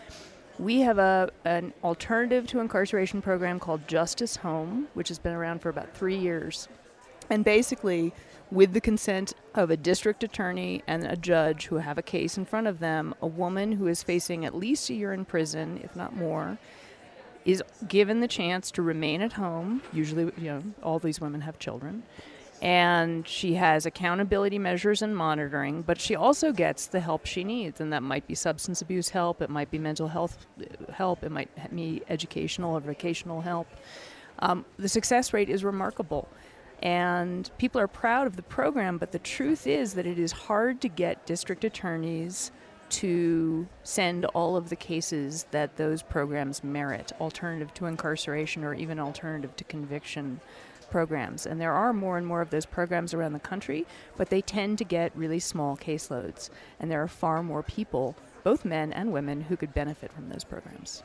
We 0.59 0.81
have 0.81 0.97
a 0.97 1.29
an 1.45 1.73
alternative 1.83 2.47
to 2.47 2.59
incarceration 2.59 3.21
program 3.21 3.59
called 3.59 3.87
Justice 3.87 4.37
Home, 4.37 4.87
which 4.93 5.07
has 5.07 5.19
been 5.19 5.33
around 5.33 5.61
for 5.61 5.69
about 5.69 5.95
three 5.95 6.17
years, 6.17 6.67
and 7.29 7.43
basically 7.43 8.13
with 8.51 8.73
the 8.73 8.81
consent 8.81 9.33
of 9.55 9.71
a 9.71 9.77
district 9.77 10.23
attorney 10.23 10.83
and 10.85 11.05
a 11.05 11.15
judge 11.15 11.67
who 11.67 11.77
have 11.77 11.97
a 11.97 12.01
case 12.01 12.37
in 12.37 12.45
front 12.45 12.67
of 12.67 12.79
them, 12.79 13.15
a 13.21 13.27
woman 13.27 13.71
who 13.71 13.87
is 13.87 14.03
facing 14.03 14.45
at 14.45 14.53
least 14.53 14.89
a 14.89 14.93
year 14.93 15.13
in 15.13 15.23
prison, 15.23 15.79
if 15.83 15.95
not 15.95 16.13
more, 16.13 16.57
is 17.45 17.63
given 17.87 18.19
the 18.19 18.27
chance 18.27 18.71
to 18.71 18.81
remain 18.81 19.21
at 19.21 19.33
home. 19.33 19.81
Usually, 19.93 20.31
you 20.37 20.51
know, 20.51 20.63
all 20.83 20.99
these 20.99 21.19
women 21.19 21.41
have 21.41 21.59
children. 21.59 22.03
And 22.61 23.27
she 23.27 23.55
has 23.55 23.87
accountability 23.87 24.59
measures 24.59 25.01
and 25.01 25.17
monitoring, 25.17 25.81
but 25.81 25.99
she 25.99 26.15
also 26.15 26.51
gets 26.51 26.85
the 26.85 26.99
help 26.99 27.25
she 27.25 27.43
needs. 27.43 27.81
And 27.81 27.91
that 27.91 28.03
might 28.03 28.27
be 28.27 28.35
substance 28.35 28.83
abuse 28.83 29.09
help, 29.09 29.41
it 29.41 29.49
might 29.49 29.71
be 29.71 29.79
mental 29.79 30.07
health 30.07 30.45
uh, 30.59 30.91
help, 30.93 31.23
it 31.23 31.31
might 31.31 31.49
be 31.75 32.03
educational 32.07 32.75
or 32.77 32.79
vocational 32.79 33.41
help. 33.41 33.67
Um, 34.39 34.63
the 34.77 34.89
success 34.89 35.33
rate 35.33 35.49
is 35.49 35.63
remarkable 35.63 36.27
and 36.81 37.49
people 37.57 37.79
are 37.79 37.87
proud 37.87 38.27
of 38.27 38.35
the 38.35 38.43
program, 38.43 38.97
but 38.97 39.11
the 39.11 39.19
truth 39.19 39.67
is 39.67 39.93
that 39.93 40.05
it 40.05 40.17
is 40.17 40.31
hard 40.31 40.81
to 40.81 40.87
get 40.87 41.25
district 41.25 41.63
attorneys 41.63 42.51
to 42.91 43.67
send 43.83 44.25
all 44.25 44.55
of 44.55 44.69
the 44.69 44.75
cases 44.75 45.45
that 45.51 45.77
those 45.77 46.03
programs 46.03 46.63
merit, 46.63 47.11
alternative 47.19 47.73
to 47.75 47.85
incarceration 47.85 48.63
or 48.63 48.73
even 48.73 48.99
alternative 48.99 49.55
to 49.55 49.63
conviction 49.63 50.39
programs. 50.89 51.45
And 51.45 51.59
there 51.59 51.73
are 51.73 51.93
more 51.93 52.17
and 52.17 52.27
more 52.27 52.41
of 52.41 52.49
those 52.49 52.65
programs 52.65 53.13
around 53.13 53.33
the 53.33 53.39
country, 53.39 53.85
but 54.17 54.29
they 54.29 54.41
tend 54.41 54.77
to 54.79 54.83
get 54.83 55.15
really 55.15 55.39
small 55.39 55.77
caseloads. 55.77 56.49
And 56.79 56.91
there 56.91 57.01
are 57.01 57.07
far 57.07 57.41
more 57.41 57.63
people, 57.63 58.15
both 58.43 58.65
men 58.65 58.91
and 58.93 59.11
women, 59.11 59.41
who 59.41 59.57
could 59.57 59.73
benefit 59.73 60.11
from 60.11 60.29
those 60.29 60.43
programs. 60.43 61.01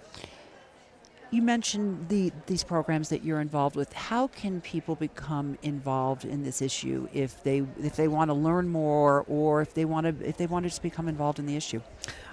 You 1.31 1.43
mentioned 1.43 2.09
the 2.09 2.33
these 2.47 2.63
programs 2.63 3.09
that 3.09 3.25
you're 3.25 3.41
involved 3.41 3.75
with. 3.75 3.93
How 3.93 4.29
can 4.29 4.61
people 4.61 4.95
become 4.95 5.59
involved 5.63 6.25
in 6.25 6.45
this 6.45 6.63
issue 6.63 7.09
if 7.13 7.43
they 7.43 7.65
if 7.83 7.97
they 7.97 8.09
want 8.09 8.31
to 8.31 8.35
learn 8.35 8.69
more 8.69 9.25
or 9.29 9.61
if 9.61 9.75
they 9.75 9.85
want 9.85 10.07
to 10.07 10.29
if 10.29 10.37
they 10.37 10.47
want 10.47 10.65
to 10.65 10.69
just 10.69 10.83
become 10.83 11.09
involved 11.09 11.39
in 11.39 11.47
the 11.47 11.57
issue? 11.57 11.81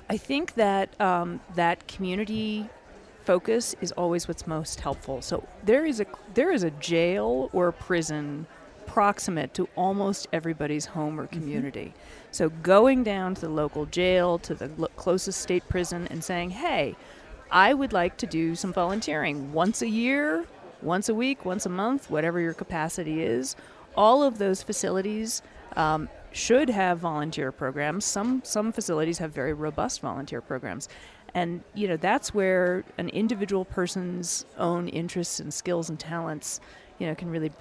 I 0.10 0.18
think 0.18 0.54
that 0.56 1.00
um, 1.02 1.40
that 1.56 1.88
community 1.88 2.70
focus 3.26 3.76
is 3.82 3.92
always 3.94 4.28
what's 4.28 4.46
most 4.46 4.80
helpful. 4.80 5.22
So 5.22 5.48
there 5.64 5.86
is 5.86 6.00
a 6.00 6.06
there 6.34 6.52
is 6.52 6.64
a 6.64 6.72
jail 6.72 7.50
or 7.54 7.70
a 7.70 7.74
prison 7.74 8.46
proximate 8.86 9.54
to 9.54 9.68
almost 9.76 10.28
everybody's 10.34 10.86
home 10.86 11.20
or 11.20 11.24
mm-hmm. 11.24 11.40
community. 11.40 11.86
Mm-hmm. 11.86 12.28
So 12.32 12.50
going 12.50 13.04
down 13.04 13.36
to 13.36 13.42
the 13.42 13.50
local 13.50 13.86
jail, 13.86 14.38
to 14.40 14.54
the 14.54 14.70
lo- 14.78 14.90
closest 14.96 15.42
state 15.42 15.68
prison, 15.70 16.08
and 16.12 16.24
saying, 16.24 16.52
"Hey, 16.52 16.96
I 17.52 17.74
would 17.74 17.94
like 17.94 18.18
to 18.18 18.26
do 18.26 18.56
some 18.56 18.74
volunteering 18.74 19.54
once 19.54 19.82
a 19.82 19.90
year, 19.90 20.46
once 20.82 21.10
a 21.10 21.16
week, 21.16 21.46
once 21.46 21.66
a 21.66 21.70
month, 21.70 22.10
whatever 22.10 22.40
your 22.40 22.54
capacity 22.54 23.24
is. 23.24 23.56
All 23.96 24.24
of 24.24 24.38
those 24.38 24.64
facilities 24.64 25.42
um, 25.76 26.10
should 26.32 26.70
have 26.70 27.00
volunteer 27.00 27.52
programs. 27.52 28.06
Some 28.06 28.42
some 28.44 28.72
facilities 28.72 29.20
have 29.20 29.32
very 29.32 29.54
robust 29.54 30.02
volunteer 30.02 30.42
programs. 30.42 30.90
And 31.36 31.64
you 31.74 31.88
know 31.88 31.98
that's 31.98 32.34
where 32.34 32.84
an 32.98 33.10
individual 33.10 33.66
person's 33.66 34.46
own 34.58 34.88
interests 34.90 35.40
and 35.40 35.54
skills 35.54 35.90
and 35.90 36.00
talents 36.00 36.60
you 37.00 37.08
know, 37.08 37.16
can 37.16 37.30
really 37.30 37.52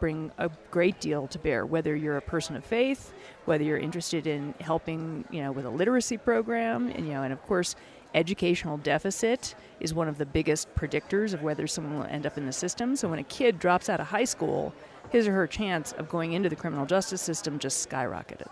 bring 0.00 0.30
a 0.38 0.50
great 0.70 1.00
deal 1.00 1.26
to 1.28 1.38
bear. 1.38 1.64
Whether 1.64 1.94
you're 1.94 2.16
a 2.16 2.22
person 2.22 2.56
of 2.56 2.64
faith, 2.64 3.12
whether 3.44 3.64
you're 3.64 3.78
interested 3.78 4.26
in 4.26 4.54
helping, 4.60 5.24
you 5.30 5.42
know, 5.42 5.52
with 5.52 5.64
a 5.64 5.70
literacy 5.70 6.18
program, 6.18 6.88
and 6.88 7.06
you 7.06 7.14
know, 7.14 7.22
and 7.22 7.32
of 7.32 7.42
course, 7.44 7.76
educational 8.14 8.78
deficit 8.78 9.54
is 9.80 9.92
one 9.92 10.08
of 10.08 10.18
the 10.18 10.26
biggest 10.26 10.74
predictors 10.74 11.34
of 11.34 11.42
whether 11.42 11.66
someone 11.66 11.98
will 11.98 12.06
end 12.06 12.26
up 12.26 12.38
in 12.38 12.46
the 12.46 12.52
system. 12.52 12.96
So 12.96 13.08
when 13.08 13.18
a 13.18 13.24
kid 13.24 13.58
drops 13.58 13.88
out 13.88 14.00
of 14.00 14.06
high 14.06 14.24
school, 14.24 14.72
his 15.10 15.28
or 15.28 15.32
her 15.32 15.46
chance 15.46 15.92
of 15.92 16.08
going 16.08 16.32
into 16.32 16.48
the 16.48 16.56
criminal 16.56 16.86
justice 16.86 17.20
system 17.20 17.58
just 17.58 17.88
skyrocketed. 17.88 18.48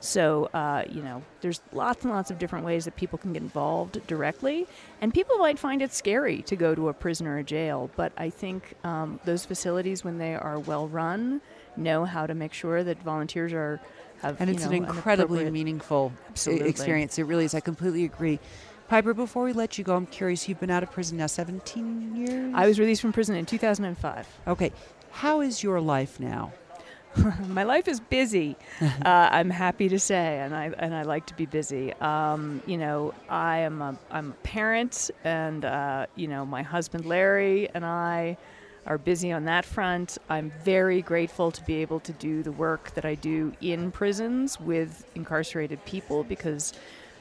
So, 0.00 0.50
uh, 0.52 0.84
you 0.90 1.02
know, 1.02 1.22
there's 1.40 1.62
lots 1.72 2.04
and 2.04 2.12
lots 2.12 2.30
of 2.30 2.38
different 2.38 2.64
ways 2.64 2.84
that 2.84 2.96
people 2.96 3.18
can 3.18 3.32
get 3.32 3.42
involved 3.42 4.06
directly. 4.06 4.66
And 5.00 5.12
people 5.12 5.38
might 5.38 5.58
find 5.58 5.80
it 5.80 5.92
scary 5.92 6.42
to 6.42 6.56
go 6.56 6.74
to 6.74 6.90
a 6.90 6.92
prison 6.92 7.26
or 7.26 7.38
a 7.38 7.44
jail, 7.44 7.90
but 7.96 8.12
I 8.16 8.30
think 8.30 8.74
um, 8.84 9.18
those 9.24 9.46
facilities, 9.46 10.04
when 10.04 10.18
they 10.18 10.34
are 10.34 10.58
well 10.58 10.86
run, 10.86 11.40
know 11.76 12.04
how 12.04 12.26
to 12.26 12.34
make 12.34 12.52
sure 12.52 12.84
that 12.84 13.02
volunteers 13.02 13.52
are. 13.52 13.80
Have, 14.22 14.40
and 14.40 14.48
it's 14.48 14.64
know, 14.64 14.70
an 14.70 14.84
incredibly 14.84 15.46
an 15.46 15.52
meaningful 15.52 16.12
Absolutely. 16.28 16.68
experience. 16.68 17.18
It 17.18 17.24
really 17.24 17.44
is. 17.44 17.54
I 17.54 17.60
completely 17.60 18.04
agree. 18.04 18.38
Piper, 18.88 19.14
before 19.14 19.42
we 19.42 19.52
let 19.52 19.78
you 19.78 19.84
go, 19.84 19.96
I'm 19.96 20.06
curious. 20.06 20.48
You've 20.48 20.60
been 20.60 20.70
out 20.70 20.82
of 20.82 20.92
prison 20.92 21.18
now 21.18 21.26
17 21.26 22.16
years? 22.16 22.52
I 22.54 22.66
was 22.66 22.78
released 22.78 23.02
from 23.02 23.12
prison 23.12 23.34
in 23.34 23.44
2005. 23.44 24.28
Okay. 24.46 24.72
How 25.10 25.40
is 25.40 25.62
your 25.62 25.80
life 25.80 26.20
now? 26.20 26.52
my 27.48 27.62
life 27.64 27.88
is 27.88 27.98
busy. 27.98 28.56
uh, 28.80 28.88
I'm 29.04 29.50
happy 29.50 29.88
to 29.88 29.98
say, 29.98 30.40
and 30.40 30.54
I 30.54 30.70
and 30.78 30.94
I 30.94 31.02
like 31.02 31.26
to 31.26 31.34
be 31.34 31.46
busy. 31.46 31.92
Um, 31.94 32.62
you 32.66 32.76
know, 32.76 33.14
I 33.28 33.58
am 33.58 33.80
a 33.80 33.98
I'm 34.10 34.32
a 34.32 34.34
parent, 34.42 35.10
and 35.24 35.64
uh, 35.64 36.06
you 36.14 36.28
know, 36.28 36.44
my 36.44 36.62
husband 36.62 37.06
Larry 37.06 37.68
and 37.74 37.84
I 37.84 38.36
are 38.86 38.98
busy 38.98 39.32
on 39.32 39.46
that 39.46 39.64
front. 39.64 40.18
I'm 40.28 40.52
very 40.62 41.02
grateful 41.02 41.50
to 41.50 41.64
be 41.64 41.76
able 41.76 42.00
to 42.00 42.12
do 42.12 42.42
the 42.42 42.52
work 42.52 42.92
that 42.94 43.04
I 43.04 43.14
do 43.14 43.52
in 43.60 43.90
prisons 43.90 44.60
with 44.60 45.04
incarcerated 45.14 45.84
people 45.84 46.24
because. 46.24 46.72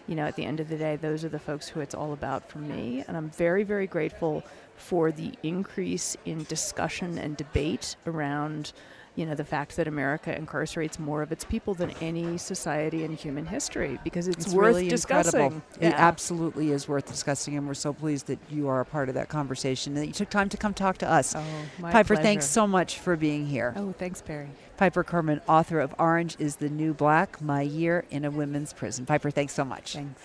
You 0.07 0.15
know, 0.15 0.25
at 0.25 0.35
the 0.35 0.45
end 0.45 0.59
of 0.59 0.69
the 0.69 0.77
day, 0.77 0.95
those 0.95 1.23
are 1.25 1.29
the 1.29 1.39
folks 1.39 1.67
who 1.67 1.79
it's 1.79 1.95
all 1.95 2.13
about 2.13 2.47
for 2.49 2.59
me. 2.59 3.03
And 3.07 3.17
I'm 3.17 3.29
very, 3.29 3.63
very 3.63 3.87
grateful 3.87 4.43
for 4.75 5.11
the 5.11 5.33
increase 5.41 6.15
in 6.25 6.43
discussion 6.43 7.17
and 7.17 7.35
debate 7.35 7.95
around 8.05 8.71
you 9.15 9.25
know, 9.25 9.33
the 9.33 9.45
fact 9.45 9.77
that 9.77 9.87
America 9.87 10.35
incarcerates 10.37 10.99
more 10.99 11.21
of 11.21 11.31
its 11.31 11.45
people 11.45 11.73
than 11.73 11.91
any 12.01 12.37
society 12.37 13.03
in 13.05 13.15
human 13.15 13.45
history 13.45 13.97
because 14.03 14.27
it's, 14.27 14.45
It's 14.47 14.53
worth 14.53 14.65
really 14.75 14.89
discussing. 14.89 15.39
incredible. 15.41 15.61
Yeah. 15.79 15.87
It 15.89 15.93
absolutely 15.93 16.71
is 16.71 16.87
worth 16.87 17.05
discussing, 17.05 17.57
and 17.57 17.65
we're 17.67 17.73
so 17.75 17.93
pleased 17.93 18.27
that 18.27 18.39
you 18.49 18.67
are 18.67 18.81
a 18.81 18.85
part 18.85 19.07
of 19.07 19.15
that 19.15 19.29
conversation 19.29 19.93
and 19.93 20.03
that 20.03 20.07
you 20.07 20.13
took 20.13 20.29
time 20.29 20.49
to 20.49 20.57
come 20.57 20.73
talk 20.73 20.97
to 20.99 21.09
us. 21.09 21.33
Oh, 21.35 21.43
my 21.79 21.91
Piper, 21.91 22.15
pleasure. 22.15 22.23
thanks 22.23 22.45
so 22.45 22.67
much 22.67 22.99
for 22.99 23.15
being 23.15 23.45
here. 23.47 23.73
Oh, 23.77 23.93
thanks, 23.97 24.21
Perri. 24.21 24.49
Piper 24.77 25.03
Kerman, 25.03 25.39
author 25.47 25.79
of 25.79 25.95
Orange 25.97 26.35
is 26.37 26.57
the 26.57 26.67
New 26.69 26.93
Black 26.93 27.41
My 27.41 27.61
Year 27.61 28.03
in 28.11 28.25
a 28.25 28.31
Women's 28.31 28.73
Prison. 28.73 29.05
Piper, 29.05 29.31
thanks 29.31 29.53
so 29.53 29.63
much. 29.63 29.93
Thanks. 29.93 30.21